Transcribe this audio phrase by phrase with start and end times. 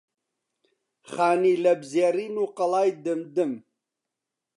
[1.11, 3.51] خانی لەپزێڕین و قەڵای دمدم